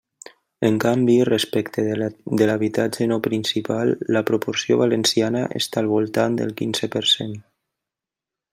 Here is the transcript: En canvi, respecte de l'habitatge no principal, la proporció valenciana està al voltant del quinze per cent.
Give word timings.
En 0.67 0.77
canvi, 0.83 1.17
respecte 1.29 1.83
de 2.37 2.47
l'habitatge 2.51 3.07
no 3.11 3.19
principal, 3.27 3.93
la 4.17 4.23
proporció 4.31 4.79
valenciana 4.81 5.45
està 5.61 5.83
al 5.83 5.91
voltant 5.93 6.39
del 6.41 6.57
quinze 6.63 6.91
per 6.97 7.05
cent. 7.13 7.37